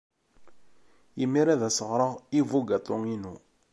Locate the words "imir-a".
1.23-1.51